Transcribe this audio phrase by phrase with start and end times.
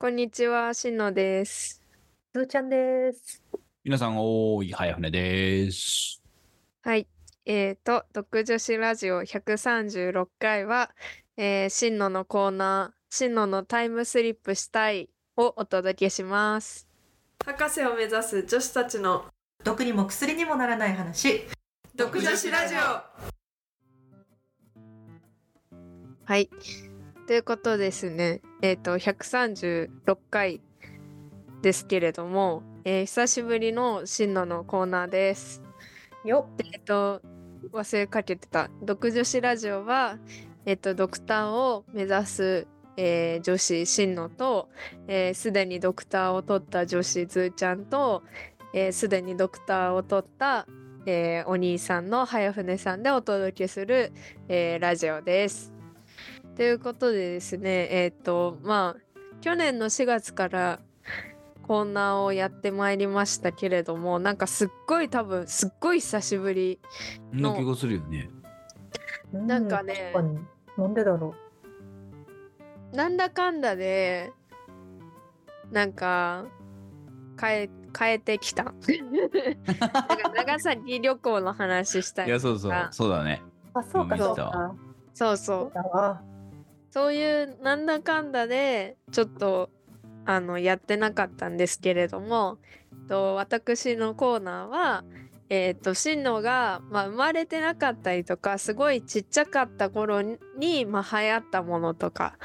[0.00, 1.82] こんにちは、しのです。
[2.32, 3.42] すーちゃんです。
[3.82, 6.22] 皆さん、おーい、早船です。
[6.82, 7.08] はい。
[7.44, 10.92] えーと、独女子ラジオ136回は、
[11.36, 16.88] えー、しんののコーナー、しんののタイムスリップしたいをお届けします。
[17.44, 19.24] 博士を目指す女子たちの
[19.64, 21.42] 毒にも薬にもならない話。
[21.96, 22.78] 独女子ラジオ
[26.24, 26.48] はい。
[27.26, 28.42] ということですね。
[28.60, 30.60] えっ、と、136回
[31.62, 35.62] ですけれども、えー久しぶりのしんののコーナーです。
[36.24, 37.20] よでえっと
[37.72, 40.18] 忘れかけてた「独女子ラジオは」
[40.66, 44.68] えっとドクターを目指す、えー女子しんのと
[45.06, 48.24] えーすで、にドクターを取った女子ずーちゃんと
[48.90, 50.66] すで、にドクターを取った、
[51.06, 54.12] えーお兄さんの早船さんでお届けする、
[54.48, 55.77] えーラジオです。
[56.58, 59.00] ということでですねえっとまあ
[59.40, 60.80] 去年の4月から
[61.62, 66.80] コーナーをやってまいりましたけれどもなんかすっごい多分すっごい久しぶり
[67.30, 68.28] そんな気がするよね。
[69.32, 69.38] う。
[69.38, 70.12] なんかね。
[70.76, 71.34] なんでだろ
[72.92, 74.32] なんだかんだで
[75.70, 76.46] なんか
[77.40, 78.76] 変え変えてきたなんか
[80.36, 83.42] 長崎旅行の話したいいや、そうそうあ、そうだね。
[83.74, 83.78] う。
[83.78, 84.74] あ、そうかうんそうか。
[85.14, 86.22] そうそそうだわ。
[86.90, 89.70] そういうなんだかんだでちょっと
[90.24, 92.58] あのやってなかったんですけれども
[93.08, 95.04] と私のコーナーは
[95.50, 102.36] えっ、と真野が、まあ、生まれてなかったりとかすごいちっちゃかった頃に、まあ、流行ったものとか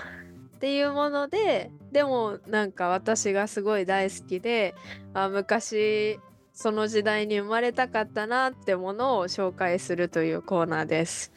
[0.55, 4.73] っていうものででもなんか私がすごい大好きで
[5.13, 6.17] あ昔
[6.53, 11.33] その時代に生まれたかったなってものを紹介するというコーナーです。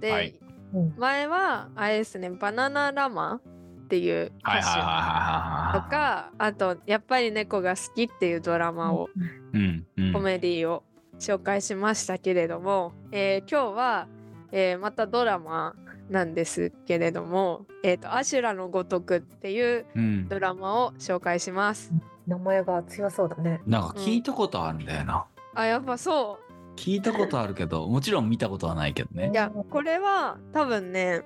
[0.00, 0.34] で、はい
[0.74, 0.94] うん。
[0.96, 9.08] 前はあれですねバナナラマっていう歌手はいはいはいはいはとかあとやっぱり猫が好きっていうドラマを、
[9.54, 9.56] い。
[9.56, 10.12] うん、うん。
[10.12, 10.84] コメディを
[11.18, 14.08] 紹介しましたけれども、えー今日は、
[14.52, 15.74] えーまたドラマ
[16.10, 20.28] なんですけれども「えー、とアシュラのごとく」っていううん。
[20.28, 21.92] ドラマを紹介します。
[22.26, 23.60] 名前が強そうだね。
[23.66, 25.24] なんか聞いたことあるんだよな。
[25.54, 26.38] あやっぱそ
[26.78, 29.34] 聞いたことあるけど、もちろん見たことはないけどねうい。
[29.34, 31.22] やこれは多分ね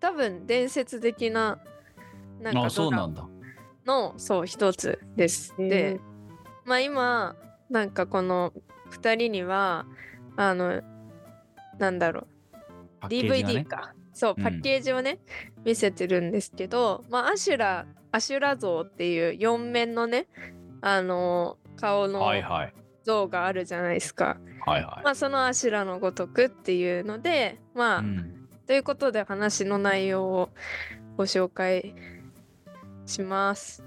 [0.00, 1.58] 多分伝説的な
[2.40, 3.24] なんかあ、そうなんだ。
[3.86, 5.54] のそう一つです。
[5.56, 6.00] で
[6.64, 7.36] まあ今
[7.70, 8.52] なんかこの
[8.90, 9.86] 2人には
[10.36, 10.82] あの
[11.78, 12.26] なんだろ
[13.02, 13.64] う DVD ね。
[13.64, 15.20] かそううんパッケージをね、
[15.64, 20.26] 見せてるんですけど、まあ、アシュラアシュラ像っていう4面のね
[20.80, 22.74] あの顔のはいはい。
[23.04, 24.36] 像があるじゃないですか、
[24.66, 28.04] はいはまあ、その阿修羅のごとくっていうのでまあ、い。
[28.04, 28.48] うん。
[28.66, 30.50] ということで話の内容を
[31.16, 31.94] ご紹介
[33.06, 33.82] します。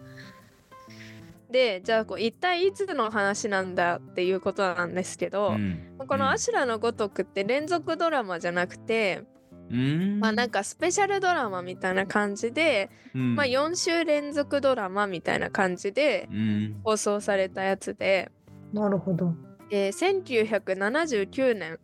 [1.52, 9.24] でじゃあこう一体いつの話なんだっていうことなんですけど、うんこの「阿修羅のごとく」って連続ドラマじゃなくて、
[9.70, 10.20] うん。
[10.20, 16.82] まあなんかスペシャルドラマみたいな感じで、うん、まあ4週連続ドラマみたいな感じでうん。
[16.84, 18.32] 放送されたやつで、
[18.74, 19.34] なるほど。
[19.70, 21.80] えー1979年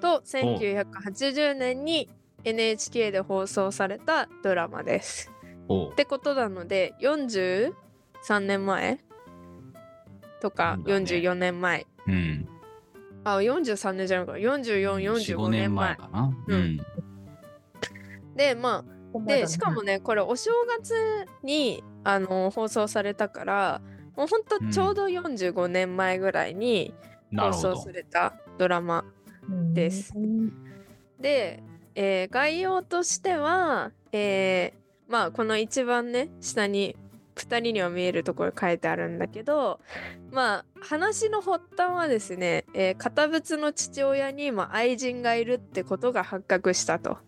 [0.00, 2.08] と1980年に
[2.44, 5.30] NHK で放送されたドラマです。
[5.92, 7.72] ってことなので43
[8.40, 8.98] 年前
[10.40, 12.48] とかそうだね44年前、うん。
[13.24, 16.32] あ43年じゃないか4 4445 5年前かな。
[16.48, 16.80] ううんん。
[18.34, 20.94] でまあでしかもねこれお正月
[21.44, 23.82] にあの放送されたから
[24.16, 26.94] もうほんとちょうど45年前ぐらいに
[27.36, 27.92] 放送さ。
[27.92, 29.04] れたドラマ
[29.48, 30.52] うんですうん
[31.20, 31.62] で、
[31.94, 36.96] えー概要としては、えーまあこの一番ね下に
[37.36, 39.80] 2人には見えるところ書いてあるんだけど
[40.30, 47.18] まあ話の発端はですね、えー堅物の父親に、まあ、愛人がいるってことが発覚したと。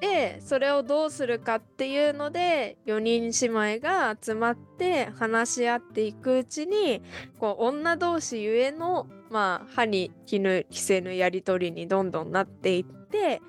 [0.00, 7.02] でそれをどうするかっていうので4人姉妹が集まって話し合っていくうちに
[7.38, 13.40] こう女同士ゆえの、まあ、歯に衣着せぬやり取りにどんどんなっていって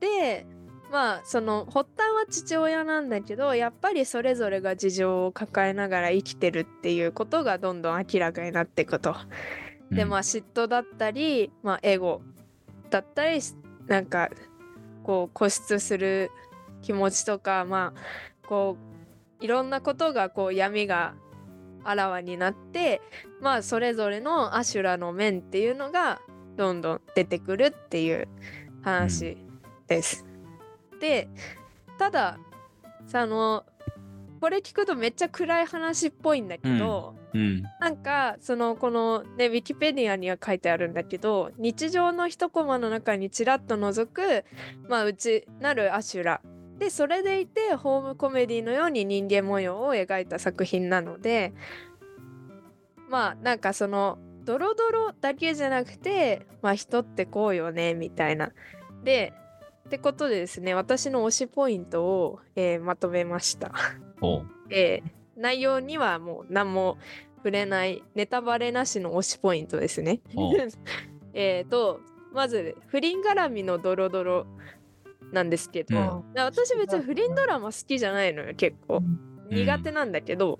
[0.00, 0.46] で
[0.90, 9.14] まあその発端は父親なんだけどやっぱりそれぞれが事情を抱えながら生きてるっていうことがどんどん明らかになっていくと。
[9.90, 12.20] でまあ嫉妬だったり、まあ、エゴ
[12.90, 13.40] だったり
[13.86, 14.28] なんか
[15.08, 16.30] こう固執する
[16.82, 18.76] 気持ちとかまあこ
[19.40, 21.14] ういろんなことがこう闇が
[21.82, 23.00] あらわになって
[23.40, 26.20] まあそれぞれのアシュラの面っていうのが
[26.58, 28.28] どんどん出てくるっていう
[28.82, 29.38] 話
[29.86, 30.26] です。
[31.00, 31.30] で
[31.98, 32.38] ただ
[33.06, 33.64] その
[34.40, 37.62] これ聞くとめっちゃ暗い話っぽいんだけど、うん。
[37.80, 44.44] なんかそのこのねウィキペディアには書いてあるんだけど日常の一コマの中にちらっと覗く
[44.88, 46.40] まあ内なるアシュラ
[46.78, 51.52] でそれでいてホームコメディのように人間模様を描いた作品なので
[53.08, 58.52] まあなんかそのドロドロだけじゃなくてまあ人ってこうよねみたいな。
[59.04, 59.32] で
[59.86, 63.72] ってことでですね私の推しポイントを、えーまとめました。
[64.20, 64.74] ほう。
[64.74, 66.98] えー内容にはもう何も
[67.36, 70.20] 触れないネタバレなしの推しポイントですね。
[70.34, 70.52] お
[71.32, 72.00] えーと
[72.34, 74.46] まず不倫絡みのドロドロ
[75.32, 76.32] なんですけど、うん。
[76.34, 78.98] で私別に不倫ドラマ好きじゃないのよ結構。
[79.48, 79.56] うん。
[79.56, 80.58] 苦手なんだけど、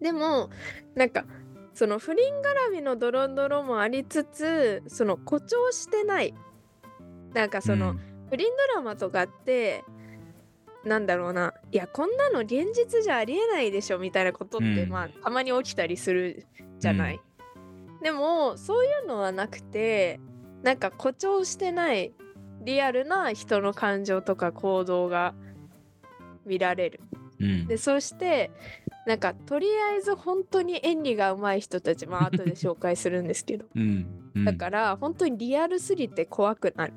[0.00, 0.50] でも
[0.94, 1.24] なんか
[1.72, 6.34] その不倫絡みのドロドロもありつつその誇張してない。
[7.32, 7.96] なんかその、
[8.28, 9.84] 不倫ドラマとかって
[10.84, 11.54] なんだろうな。
[11.70, 14.90] いやこんなの現実じゃありえないでしょみたいなことって、うん。
[14.90, 16.46] まあたまに起きたりする
[16.78, 17.20] じゃない、
[18.02, 20.20] でもそういうのはなくて
[20.62, 22.12] なんか誇張してない
[22.64, 25.34] リアルな人の感情とか行動が
[26.44, 27.00] 見られる。
[27.40, 27.66] うん。
[27.66, 28.50] でそして
[29.06, 33.66] なんかとりあえず本当に演技が上手い人たちまあ後で紹介するんですけど。
[33.74, 34.06] うん。
[34.34, 34.44] うん。
[34.44, 36.92] だから本当にリアルすぎて怖くなる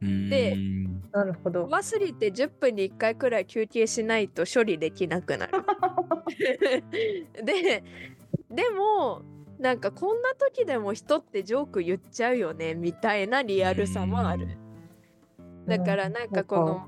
[0.00, 1.64] でうんなるほど。
[1.64, 5.64] 怖すぎて10分に1回くらい休憩しないと処理できなくなる。
[7.42, 7.82] で
[8.50, 9.22] でも
[9.58, 14.58] なんかこんな時でも人ってジョーク言っちゃうよねみたいなリアルさもある。
[15.66, 16.86] だからなんかこの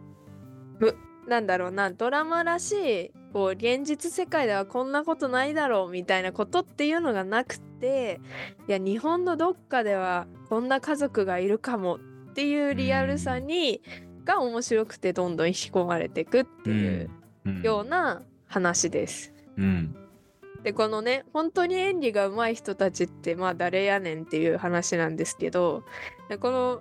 [0.79, 0.95] む
[1.27, 8.21] なんだろうなドラマらしいこう現実世界ではこんなことないだろうみたいなことっていうのがなくて
[8.69, 11.99] いや日本のどっかではこんな家族がいるかもっ
[12.39, 13.83] ていうリアルさに
[14.25, 17.11] が面白くてどんどん引き込まれていくっていう
[17.45, 19.35] うんような話です。
[19.57, 19.97] うん。
[20.63, 25.83] でこのね本当に演技が上手い人たちってまあ誰やねんっていう話なんですけど
[26.29, 26.81] でこの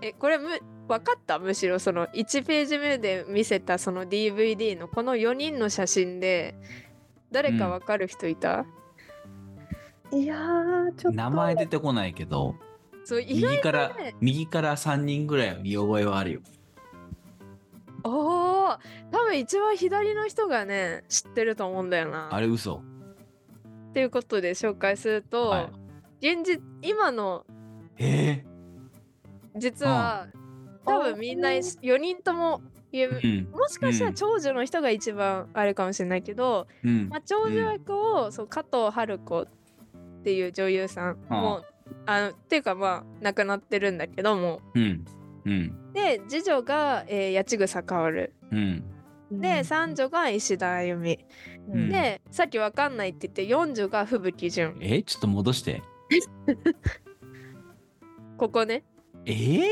[0.00, 0.48] えこれむ
[0.88, 1.38] 分かった？
[1.38, 6.54] むしろその1ページ目で見せたその DVD のこの4人の写真で
[7.30, 8.64] 誰か分かる人いた、
[10.12, 11.12] いやー、ちょっと。
[11.12, 12.54] 名前出てこないけど、
[13.04, 16.40] そう意外右からね、右から3人ぐらいは見覚えはあるよ。
[18.04, 18.78] おー
[19.10, 22.28] 多分一番左の人がね知ってると思うんだよな。
[22.32, 22.82] あれ嘘。
[23.90, 25.70] っていうことで紹介すると、は
[26.20, 27.44] 現実今の
[27.98, 28.44] え
[29.56, 30.28] 実は、
[30.86, 32.62] 多分みんな4人とも
[32.92, 33.48] うん。
[33.50, 39.46] もしかしたうんら長女の人が一番あれかもしれないけど、うんまあ、長女役を、そう加藤春子っ
[40.22, 41.64] ていう女優さんも、
[42.06, 45.04] あのっていうかまあ亡くなってるんだけどもうん。
[45.44, 45.92] うん。
[45.92, 48.84] で次女が、えー八千草薫うん。
[49.30, 51.18] で三女が石田あゆみ、
[51.68, 55.82] うんでさっきわかんないって言って四女が吹雪純えちょっと戻して。
[58.36, 58.82] ここね
[59.24, 59.64] えー、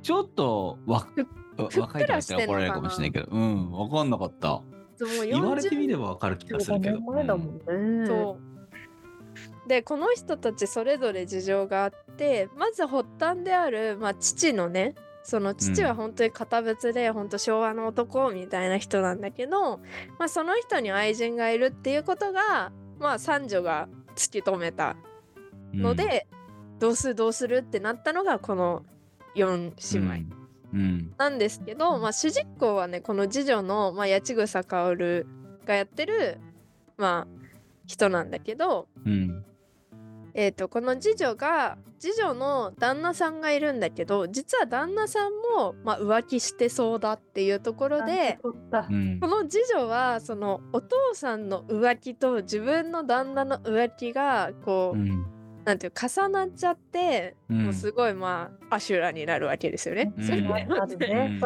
[0.00, 1.06] ちょっとわ
[1.56, 4.62] 若いと言ったくら怒られるかもしれないけど、うん、わかんなかった。
[5.26, 6.96] 言われて40みればわかる気がする15けど。
[6.96, 7.58] 年前だもん
[8.00, 8.06] ね。
[8.06, 8.51] そう
[9.66, 14.94] でこの人たちそれぞれ事情があってまず発端である、まあ、父のね
[15.24, 19.78] その父は本当に堅物で、本当昭和の男みたいな人なんだけど、
[20.18, 24.96] まあ、その人に愛人がいるっていうことが、まあ、三女が突き止めた
[25.72, 26.26] うんの、で、
[26.78, 28.84] どうするどうするってなったのがこの
[29.36, 30.36] 4姉妹。
[30.74, 31.14] うん。
[31.16, 35.26] なんですけど、まあ、主人公はねこの次女の、まあ、八千草薫
[35.66, 36.40] がやってる、
[36.96, 37.48] まあ、
[37.86, 39.44] 人なんだけど、うん。
[40.34, 48.54] えー、とこの次女が次女の旦那さんがいるんだけど実は旦那さんも、まあ、浮気してそうだっていうところでこ。
[48.72, 55.26] の次女はそのお父さんの浮気と自分の旦那の浮気がこう、うん。
[55.64, 60.12] なんていう重なっちゃって、うんもうすごいまあアシュラになるわけですよね。
[60.16, 61.40] うんそれであるね。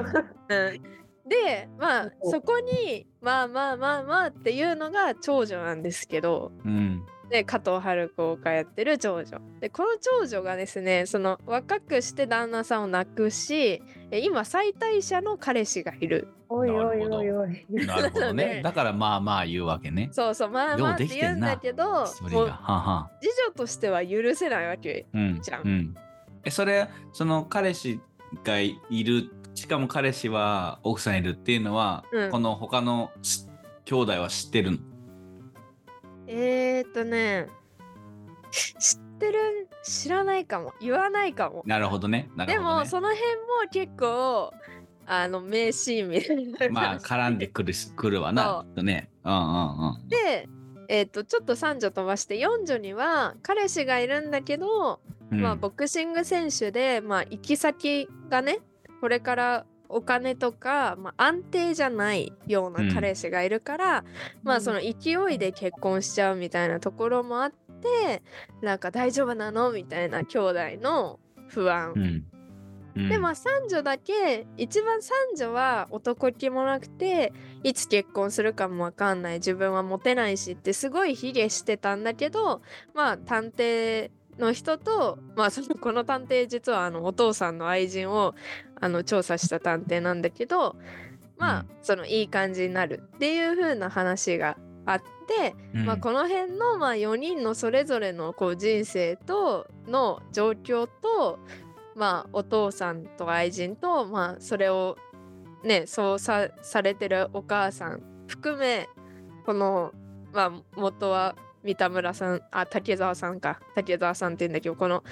[0.48, 0.82] うん
[1.28, 7.04] でまあそこにまあまあまあまあっていうのが長女なんですけどうん。
[7.28, 17.66] で加藤春子がやってる長女でこの長女がですねその若くして旦那さんを亡くしえ今最大者の彼氏がいるおいおいおいおい。
[17.68, 18.61] なるほどね。
[18.64, 20.09] だからまあまあ言うわけね。
[20.12, 22.06] そうそうまあまあって言うんだけど。
[22.06, 22.52] 次女
[23.54, 25.40] としては許せないわけうん。
[25.40, 25.95] じゃんうん。
[26.45, 28.00] え、それ、その彼氏
[28.45, 32.30] がいる、しかも彼氏は奥さんいるっていうのは、うん。
[32.30, 33.48] この他のし
[33.86, 34.78] 兄弟は知ってるの？
[36.28, 37.48] えー、っとね
[38.50, 40.75] 知ってる知らないかも。
[40.80, 41.62] 言わないかも。
[41.66, 42.28] なるほどね。
[42.36, 42.80] なるでほど、ね。
[42.80, 43.40] もその辺も
[43.72, 44.52] 結構
[45.06, 48.60] あの名シーンみたいになるまあ絡んでくるしくるわな。
[48.60, 49.08] そきっとね。
[49.25, 50.08] うんうんうん。
[50.08, 50.48] で
[50.88, 55.40] えっ、とちょっと三女飛ばして四女には彼氏がいるんだけど、うん。
[55.40, 58.58] まあボクシング選手でまあ行き先がね
[59.06, 64.04] これからお金とか、まあ、安定じゃないような彼氏がいるから、
[64.42, 68.20] まあその勢いで結婚しちゃうみたいなところもあって
[68.62, 72.25] なんか大丈夫なのみたいな兄弟の不安、うん。
[72.96, 73.08] うん。
[73.08, 77.32] でまあ三女だけ一番三女は男気もなくて
[77.62, 79.34] いつ結婚するかもわかんない。
[79.34, 82.60] 自分はモテないしってすごい卑下してたんだけど
[82.92, 88.34] まあ探偵の人とまあその この探偵実はあのお父さんの愛人を
[88.80, 90.76] あの調査した探偵なんだけど
[91.38, 95.84] まあそのいい感じになるっていう風な話があって、うん。
[95.84, 101.38] まあ、この辺のまあ4人のそれぞれのこう人生との状況と、
[101.94, 104.96] まあ、お父さんと愛人と、まあ、それを
[105.64, 108.88] ねそうさされてるお母さん含め
[109.44, 109.92] この、
[110.32, 111.34] まあ、元は
[111.66, 113.61] 三田村さんあ竹澤さんか。
[113.75, 115.02] 竹澤さんって言うんだけどこの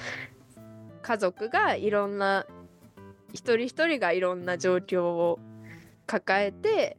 [1.02, 2.46] 家族がいろんな
[3.32, 5.40] 一人一人がいろんな状況を
[6.06, 6.96] 抱えて、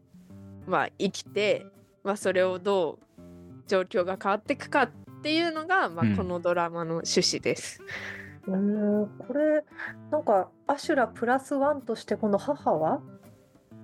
[0.68, 1.66] まあ、生きて、
[2.04, 3.22] まあ、それをどう
[3.68, 4.92] 状況が変わっていくかっ
[5.24, 7.82] ていうのが、まあうんこのドラマの趣旨です。
[8.46, 9.64] うーんこれ
[10.12, 13.02] なんかアシュラプラスワンとしてこの母は？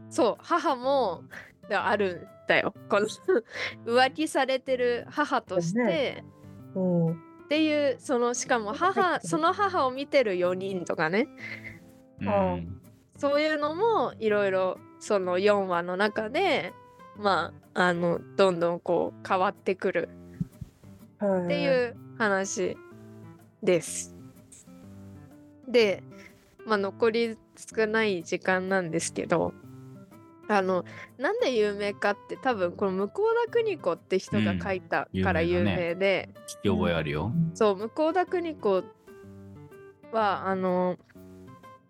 [0.10, 1.24] そう母も
[1.72, 2.76] があるんだよ。
[2.90, 3.08] この
[3.88, 6.26] 浮気されてる母として、ね
[6.76, 7.16] うんっ
[7.52, 11.28] ていうそのしかも母その母を見てる4人とかね。
[12.22, 12.82] うん。
[13.18, 16.74] そういうのもいろいろその4話の中で
[17.18, 20.10] まああのどんどんこう変わってくる。
[21.24, 22.78] っっていう話
[23.62, 24.16] です。
[25.68, 26.04] で、
[26.66, 29.54] まあ、残り少ない時間なんですけど
[30.54, 30.84] あの
[31.18, 35.88] なんで有名かって多分この向田邦子って人が書いたから有うん有名だね。
[35.90, 37.32] 名で、聞き覚えあるよ。
[37.54, 38.84] そう向田邦子
[40.12, 40.98] はあの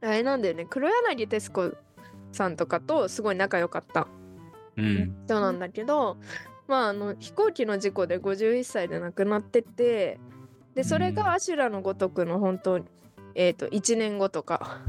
[0.01, 0.65] あれなんだよね。
[0.69, 1.73] 黒柳徹子
[2.31, 4.07] さんとかとすごい仲良かった
[4.77, 5.15] うん。
[5.25, 6.17] 人なんだけど、
[6.67, 10.19] まああの飛行機の事故で51歳で亡くなってて
[10.75, 11.15] でそれうん。
[11.15, 12.79] がアシュラのごとくの本当
[13.33, 14.81] えー、と1年後とか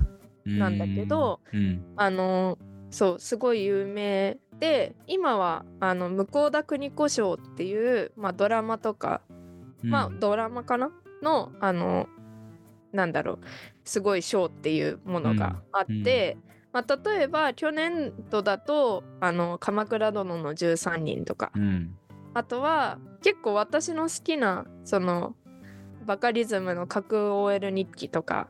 [0.45, 1.83] なんだけどうん。
[1.97, 2.59] あの
[2.93, 4.39] そうすごい有名。
[4.61, 9.23] で今はあの向田邦子賞っていう、まあ、ドラマとか、
[9.83, 10.93] まあドラマかな？
[11.23, 12.09] のあの
[12.93, 13.39] なんだろう
[13.85, 16.37] すごい賞っていうものがあって、
[16.73, 21.51] まあ、例えば去年度だと「あの鎌倉殿の13人」とか。
[21.55, 21.97] うん。
[22.35, 25.37] あとは結構私の好きなその
[26.07, 28.49] バカリズムの核 OL 日記とか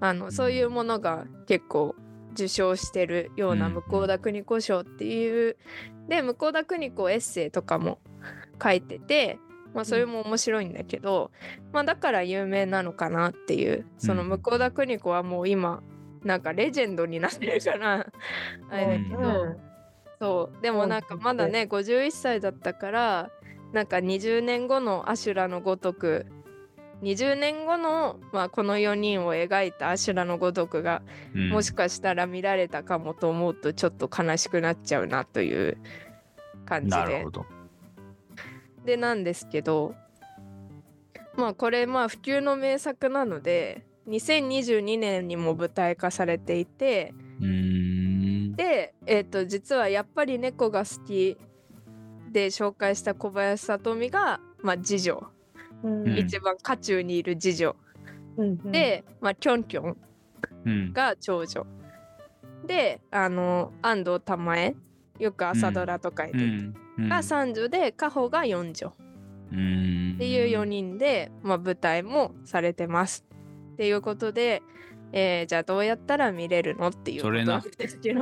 [0.00, 1.94] あのそういうものが結構
[2.32, 5.56] 受賞してるようなうん向田邦子賞っていう、
[6.08, 7.98] で向田邦子エッセイとかも
[8.62, 9.38] 書いてて、
[9.74, 11.30] まあ、それも面白いんだけど、
[11.72, 14.28] まあ、だから有名なのかなっていうそのうん。
[14.28, 15.82] 向田邦子はもう今
[16.24, 18.06] なんかレジェンドになってるから
[18.70, 19.56] あれだけど。
[20.20, 20.62] そう。
[20.62, 23.30] でもなんかまだね51歳だったから
[23.72, 26.26] なんか20年後のアシュラのごとく
[27.02, 31.02] 20年後の、まあ、この4人を描いたアシュラのごとくが、
[31.34, 31.48] うん。
[31.50, 35.78] もしかしたら見られたかもと思うとちょっと悲しくなっちゃうなという
[36.64, 36.96] 感じで。
[36.96, 37.46] なるほど。
[38.84, 39.94] でなんですけど
[41.36, 47.14] まあこれまあ普及の名作なので2022年にも舞台化されていて
[48.56, 51.36] で、えー、と実はやっぱり猫が好き
[52.30, 55.22] で紹介した小林聡美が、まあ、次女、
[56.16, 57.76] 一番渦中にいる次女。
[58.36, 59.96] うんで、まあ、キョンキョン
[60.64, 60.92] うん。
[60.92, 61.66] が長女。
[62.66, 64.74] であの安藤玉恵。
[65.18, 66.74] よく朝ドラとかにう出てん。
[66.98, 67.08] うん。
[67.08, 68.92] が三女で加穂が四女。
[69.52, 70.12] うん。
[70.16, 73.24] っていう4人で、まあ、舞台もされてます。
[73.74, 74.62] っていうことで、
[75.12, 78.20] えーじゃあどうやったら見れるのっていうことそれななんですけど。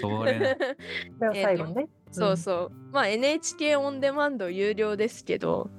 [0.00, 0.38] それ
[1.18, 1.32] な。
[1.32, 1.88] 最後ね。
[2.10, 2.72] そうそう。
[2.92, 5.70] まあ NHK オンデマンド有料ですけど、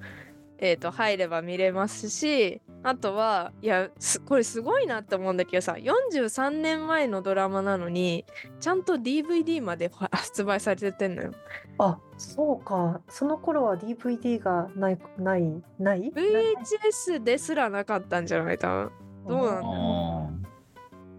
[0.62, 8.26] えっ、と入れば見れますし、あとはいやすこれすごいなって思うんだけどさ、43年前のドラマなのに
[8.60, 11.32] ちゃんと DVD までは発売されてんのよ。
[11.80, 13.02] あ、そうか。
[13.10, 18.58] その頃は DVD がないないない？VHS ですらなかったんじゃない？
[18.58, 18.92] かな。
[19.28, 20.30] どうなんだろ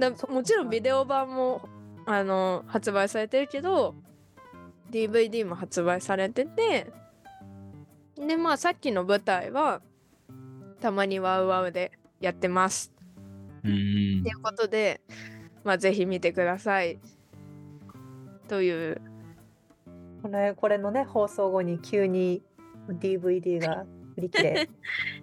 [0.01, 1.69] うあだもちろんビデオ版も
[2.07, 3.95] あの発売されてるけど
[4.91, 6.93] DVD も発売されてて
[8.17, 9.81] でまあさっきの舞台は
[10.81, 12.93] たまにワウワウでやってます。
[13.65, 14.23] ーうん。
[14.23, 15.01] ということで
[15.65, 16.99] まあぜひ見てください。
[18.49, 19.01] という。
[20.23, 22.43] これこれのね放送後に急に
[22.89, 23.85] DVD が
[24.17, 24.69] 売り切れ。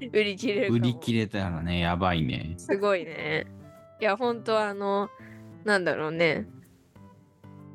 [0.12, 2.56] 売り切れ売り切れたらね、やばいね。
[2.58, 3.46] すごいね。
[4.02, 5.10] いや本当あの
[5.64, 6.48] なんだろうね。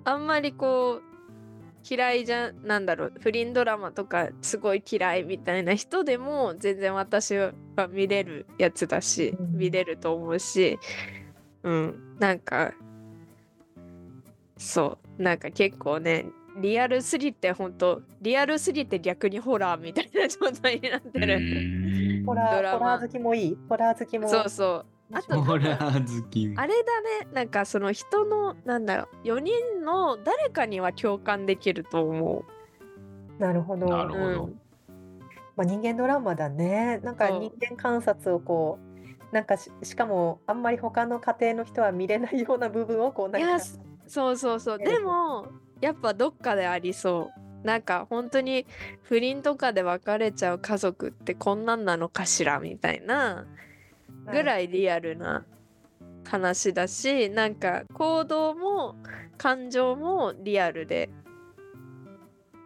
[0.05, 1.04] あんまりこう
[1.89, 7.53] 嫌いじゃなんだろう不倫ドラマとかすごい嫌いみたいな人でも全然私は
[7.91, 9.59] 見れるやつだし、うん。
[9.59, 10.79] 見れると思うし
[11.63, 12.73] うんなんか
[14.57, 16.27] そうなんか結構ね
[16.57, 23.59] リアルすぎて本当リアルすぎて逆にホラーみたいな状態になってる、ホラー好きもいい？
[23.69, 24.29] ホラー好きも。
[24.29, 26.53] そうそうあとホラー好き。
[26.57, 32.45] あれだねなんかその人のなんだろう4人の誰かには共感できると思
[33.39, 33.87] なるほど。
[33.87, 33.91] う。
[33.91, 34.45] なるほど。
[34.45, 34.61] うん。
[35.57, 36.99] まあ、人間ドラマだね。
[36.99, 38.79] なんか人間観察をこ
[39.33, 43.49] うなんかししかもあんまり他の家庭の人は見れないような部分をこうなんか。
[43.49, 44.79] いやすそうそうそう。
[44.81, 45.49] ええでも
[45.81, 47.67] やっぱどっかでありそう。
[47.67, 48.67] なんか本当に
[49.03, 53.47] 不倫とかで別れちゃう家族ってこんなんなのかしらみたいな
[54.31, 55.45] ぐらいリアルな
[56.27, 58.97] 話だしなんか行動も
[59.37, 61.11] 感情もリアルで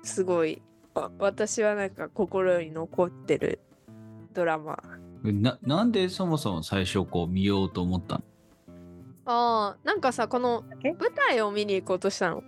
[0.02, 0.62] すごい
[0.94, 3.60] あ私はなんか心に残ってる
[4.32, 4.78] ドラマ。
[5.22, 8.22] ななんでそもそも最初こう見ようと思ったの？
[9.26, 10.92] あーなんかさこのえ？
[10.92, 12.44] 舞台を見に行こうとしたの。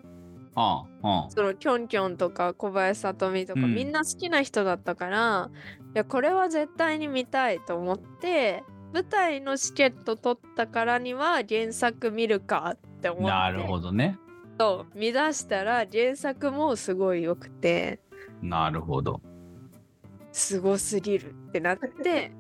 [0.55, 1.31] ああ、あ。
[1.31, 3.75] そのキョンキョンとか小林聡美とか、うん。
[3.75, 5.50] みんな好きな人だったから
[5.95, 14.18] いやこれは絶対に見たいと思って舞台のチケット取ったからには原作見るかって思ってなるほどね。
[14.59, 18.00] そう見出したら原作もすごい良くて
[18.42, 19.20] なるほど。
[20.32, 22.32] すごすぎるってなって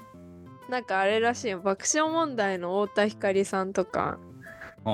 [0.70, 4.18] なんかあれらしいよ爆笑問題の太田光さんとか
[4.84, 4.92] うん。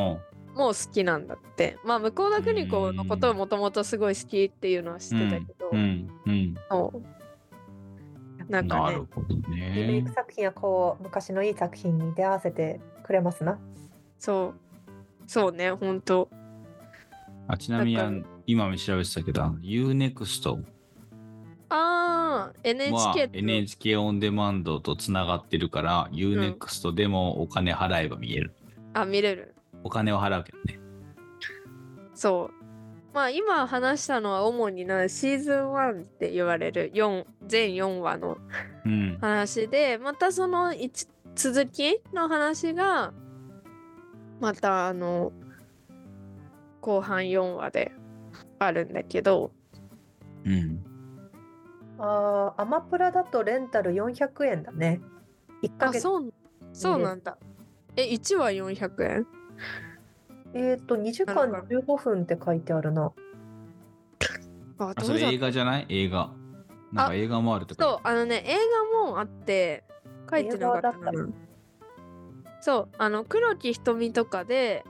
[0.54, 6.08] もう好きなんだってまあ向田邦子のことをもともとすごい好きっていうのは知ってたけど、うん。
[6.26, 6.54] うん。
[6.70, 7.21] そう
[8.52, 10.12] なんかねなるほどリメイねク。
[10.12, 13.58] 作品はこう昔のいい作品に出会わせてくれますな。
[14.18, 14.54] そう
[15.26, 16.28] そうねほんと
[17.48, 20.62] あちなみに今も調べてたけど、UNEXT
[21.68, 28.52] あーは NHK と NHK オンデマンドとつながってるから、UNEXT でもお金払えば見える。
[28.94, 30.78] あ見れるお金を払うけどね。
[32.14, 32.61] そう
[33.12, 38.38] まあ今話したのは主になシーズン1って言われる4全4話の
[38.84, 39.18] うん。
[39.20, 43.12] 話でまたその一続きの話が
[44.40, 45.32] またあの
[46.80, 47.92] 後半4話で
[48.58, 49.52] あるんだけど
[50.44, 50.84] うん。
[51.98, 55.00] ああアマプラだとレンタル400円だね。
[55.62, 56.32] 1ヶ月あそう
[56.72, 57.36] そうなんだ
[57.96, 59.26] え1話400円？
[60.54, 63.12] えっ、と2時間なる15分って書いてあるな。
[64.78, 65.86] あそうれ映画じゃない？
[65.88, 66.30] 映画。
[66.92, 68.54] なんか映画もあるってそうあのね映
[69.00, 69.82] 画もあって
[70.30, 70.92] 書いてなかった
[72.60, 74.84] そうあの黒木瞳とかで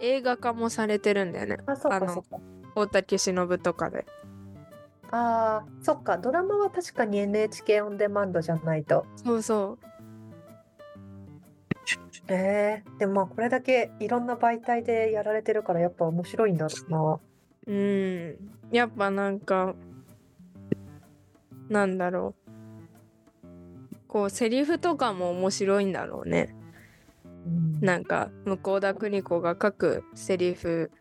[0.00, 1.58] 映画化もされてるんだよね。
[1.66, 2.38] あそうあのかそうか。
[2.76, 4.06] 大竹しのぶとかで。
[5.10, 6.18] ああそっか。
[6.18, 9.04] ドラマは確かに NHK オンデマンドじゃないと。
[9.16, 9.86] そうそう
[12.32, 17.20] えー、でもまあこれだけいろんな媒体でやられてるからやっぱ面白いんだろうな。
[17.66, 18.36] うん。
[18.70, 19.74] やっぱなんか
[21.68, 22.50] なんだろう。
[24.06, 26.54] こうセリフとかも面白いんだろうね。
[27.46, 27.80] うん。
[27.80, 30.92] なんか向田邦子が書くセリフ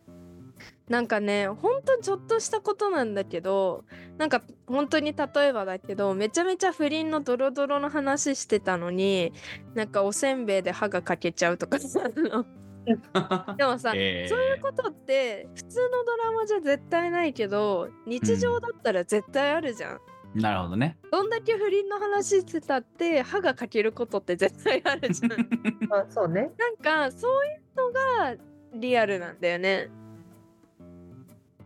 [0.87, 3.83] なんかねほんとちょっとしたことなんだけど
[4.17, 9.33] なんか本当に例えばだけどめちゃめちゃ不倫のドロドロの話してたのに
[9.75, 12.01] なんかおせんべいで歯が欠けちゃうとかさ
[13.57, 19.99] でもさ、えーそういうことって普通のドラマじゃ絶対ないけど日常だったら絶対あるじゃん。
[20.35, 20.97] なるほどね。
[21.11, 25.31] どんだけ不倫の話してたって歯が欠けることって絶対あるじゃん。
[25.91, 26.51] あそうね。
[26.57, 28.35] なんかそういうのが
[28.73, 29.89] リアルなんだよね。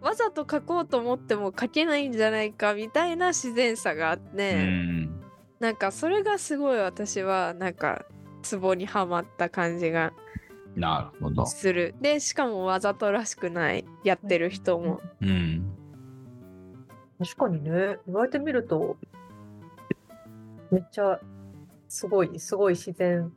[0.04, 5.22] わざと書こうと思っても書けないんじゃないかみたいな自然さがあって、うん。
[5.60, 8.06] なんかそれがすごい私はなんか
[8.42, 10.12] ツボにはまった感じが
[10.76, 11.46] なるほど。
[11.46, 11.96] する。
[12.02, 15.00] でしかもわざとらしくないやってる人も。
[15.22, 15.74] うん。
[17.20, 18.98] 確かにね言われてみると
[20.70, 21.20] めっちゃ
[21.88, 23.32] すごいすごい自然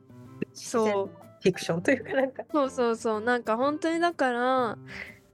[0.53, 1.09] 自然そう
[1.41, 4.77] フィクションというかなんかそうそうそうなんか本当にだから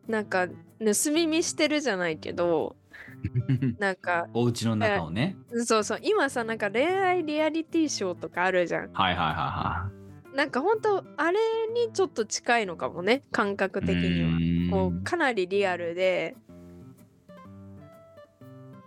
[0.07, 0.47] なんか
[0.83, 2.75] 盗み見してるじゃないけど
[3.79, 5.37] なんかお家の中をね。
[5.65, 9.89] そうそう今さなんか恋愛リアリティショーとかあるじゃんはいはいは
[10.35, 11.39] なんか本当あれ
[11.73, 14.77] にちょっと近いのかもね感覚的には。
[14.77, 16.35] こうかなりリアルで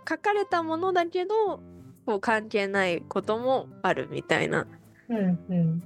[0.07, 1.61] 書かれたものだけど
[2.05, 4.67] こう関係ないこともあるみたいな
[5.09, 5.83] うんうん。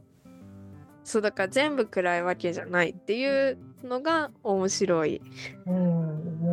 [1.04, 5.22] そうだから全部暗いわけじゃないっていうのが面白い、
[5.66, 5.91] うん、面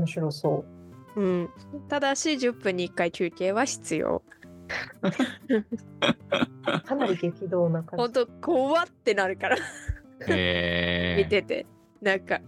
[0.08, 0.64] 白そ
[1.16, 1.20] う。
[1.20, 1.50] ん、
[1.88, 4.22] ただし10分に1回休憩は必要。
[5.02, 6.82] う。
[6.82, 9.56] かなり激動な感ほんと怖ってなるから。
[10.28, 11.66] へ見てて。
[12.00, 12.40] なんか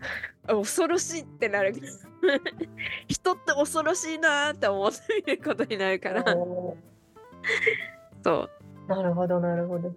[0.46, 1.74] 恐ろしいってなる。
[3.08, 6.14] 人って恐ろしいなーって思って見ることになるかじ。
[6.14, 6.76] らお
[8.22, 8.50] そう。
[8.88, 9.92] ーなるほど、なるほど。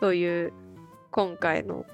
[0.00, 0.52] という
[1.10, 1.84] 今回の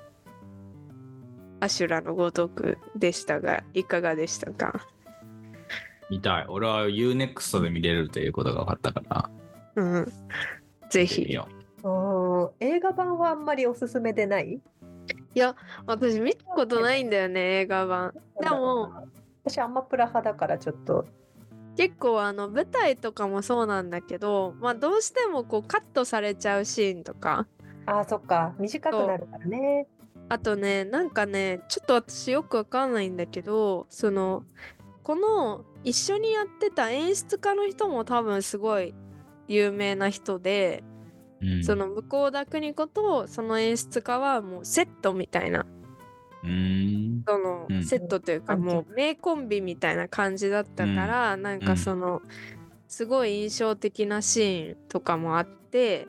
[1.66, 4.86] アシュラのごとくでしたがいかがでしたか？
[6.08, 6.46] 見たい。
[6.48, 9.30] 俺は UNEXT で見れるということが分かったから。
[9.74, 10.12] うん。
[10.88, 11.48] ぜ見ひよ
[11.82, 12.64] う。
[12.64, 14.60] ん映画版はあんまりおすすめでない？
[15.86, 18.14] 私見たことないんだよね映画版。
[18.40, 19.08] でも
[19.44, 21.04] 私アマプラ派だからちょっと。
[21.76, 27.48] 結構あの舞台とかもそうなんだけどまあどうしてもこうカットされちゃうシーンとか。
[27.86, 28.54] あーそっか。
[28.58, 29.88] 短くなるからね
[30.28, 34.44] あとねなんかねちょっと私よくわかんないんだけどその
[35.02, 38.94] この一緒にやってた演出家の人も多分すごい
[39.46, 40.82] 有名な人で、
[41.40, 45.64] うん、その向田邦子とその演出家はもうセットみたいな。
[46.42, 47.22] うーん。
[47.24, 47.84] そのうん。
[47.84, 48.62] セットというかうん。
[48.62, 52.20] もう名コンビみたいな感じだったから、なんかその
[52.88, 56.06] すごい印象的なシーンとかもあって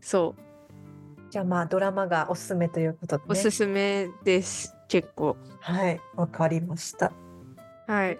[0.00, 0.43] そう
[1.34, 5.36] じゃあまあドラマがおすすめということで、ね、おすすめです結構。
[5.58, 7.12] はいわかりました。
[7.88, 8.18] はい。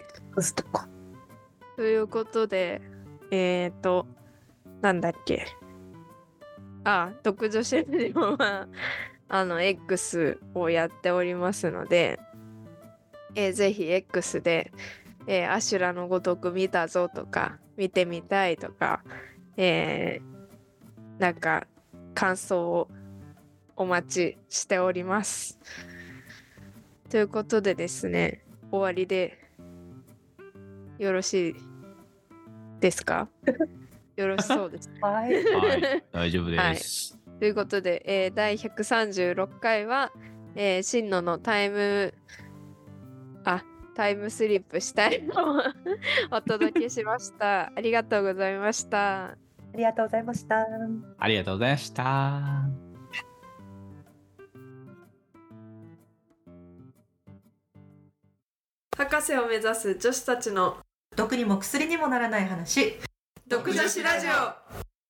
[1.77, 2.83] ということで
[3.31, 4.09] えっ、ー、と
[4.83, 5.46] なんだっけ。
[6.83, 8.66] あ独女子ラジオは
[9.31, 12.18] あの X をやっておりますので、
[13.37, 14.72] えーぜひ X で、
[15.29, 19.05] えーアシュラのごとく見たぞとか見てみたいとか、
[19.57, 21.68] えーなんか
[22.16, 22.88] 感想を
[23.76, 25.58] お待ちしております。
[27.10, 29.38] ということでですね終わりで
[30.98, 31.54] よろしい
[32.80, 33.28] ですか？
[34.16, 34.90] よろしそうです。
[35.00, 37.18] はいはい、大丈夫です。
[37.40, 40.12] ということで、えー第136回は、
[40.54, 42.14] えー、真野のタイム
[43.44, 45.62] あタイムスリップしたいのを
[46.30, 47.72] お届けしました。
[47.74, 49.24] ありがとうございました。
[49.26, 49.37] あ
[49.76, 50.64] りがとうございました
[51.18, 52.84] ありがとうございました。
[58.96, 60.78] 博士を目指す女子たちの。
[61.16, 62.98] 毒にも薬にもならない話。
[63.46, 64.84] 独女子ラジオ